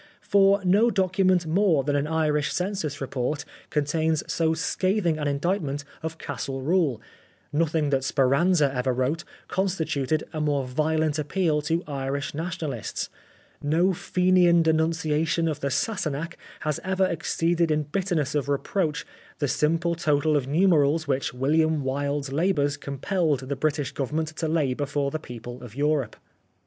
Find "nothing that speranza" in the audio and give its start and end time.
7.53-8.73